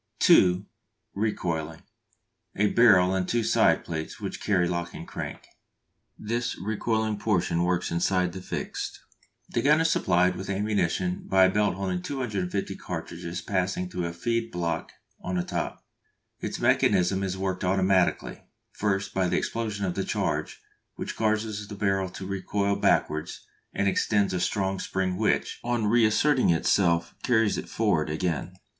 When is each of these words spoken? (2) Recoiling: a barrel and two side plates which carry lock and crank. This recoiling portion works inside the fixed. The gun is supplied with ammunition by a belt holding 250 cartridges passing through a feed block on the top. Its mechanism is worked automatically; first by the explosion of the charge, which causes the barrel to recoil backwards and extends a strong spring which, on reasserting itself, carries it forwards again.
(2) 0.17 0.65
Recoiling: 1.13 1.83
a 2.55 2.71
barrel 2.71 3.13
and 3.13 3.29
two 3.29 3.43
side 3.43 3.85
plates 3.85 4.19
which 4.19 4.41
carry 4.41 4.67
lock 4.67 4.95
and 4.95 5.07
crank. 5.07 5.45
This 6.17 6.57
recoiling 6.59 7.19
portion 7.19 7.61
works 7.61 7.91
inside 7.91 8.33
the 8.33 8.41
fixed. 8.41 8.99
The 9.49 9.61
gun 9.61 9.79
is 9.79 9.91
supplied 9.91 10.35
with 10.35 10.49
ammunition 10.49 11.27
by 11.27 11.43
a 11.45 11.51
belt 11.51 11.75
holding 11.75 12.01
250 12.01 12.75
cartridges 12.77 13.41
passing 13.43 13.89
through 13.91 14.05
a 14.07 14.11
feed 14.11 14.51
block 14.51 14.91
on 15.21 15.35
the 15.35 15.43
top. 15.43 15.85
Its 16.39 16.59
mechanism 16.59 17.21
is 17.21 17.37
worked 17.37 17.63
automatically; 17.63 18.41
first 18.71 19.13
by 19.13 19.27
the 19.27 19.37
explosion 19.37 19.85
of 19.85 19.93
the 19.93 20.03
charge, 20.03 20.63
which 20.95 21.15
causes 21.15 21.67
the 21.67 21.75
barrel 21.75 22.09
to 22.09 22.25
recoil 22.25 22.75
backwards 22.75 23.45
and 23.71 23.87
extends 23.87 24.33
a 24.33 24.39
strong 24.39 24.79
spring 24.79 25.15
which, 25.15 25.59
on 25.63 25.85
reasserting 25.85 26.49
itself, 26.49 27.13
carries 27.23 27.55
it 27.59 27.69
forwards 27.69 28.11
again. 28.11 28.55